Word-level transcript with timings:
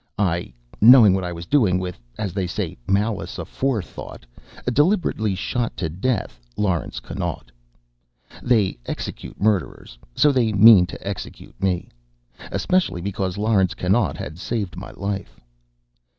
I 0.17 0.51
knowing 0.81 1.13
what 1.13 1.23
I 1.23 1.31
was 1.31 1.45
doing, 1.45 1.77
with, 1.77 1.99
as 2.17 2.33
they 2.33 2.47
say, 2.47 2.75
malice 2.87 3.37
aforethought 3.37 4.23
deliberately 4.73 5.35
shot 5.35 5.77
to 5.77 5.89
death 5.89 6.39
Laurence 6.57 6.99
Connaught. 6.99 7.51
They 8.41 8.79
execute 8.87 9.39
murderers. 9.39 9.99
So 10.15 10.31
they 10.31 10.53
mean 10.53 10.87
to 10.87 11.07
execute 11.07 11.61
me. 11.61 11.89
Especially 12.51 13.01
because 13.03 13.37
Laurence 13.37 13.75
Connaught 13.75 14.17
had 14.17 14.39
saved 14.39 14.75
my 14.75 14.89
life. 14.93 15.39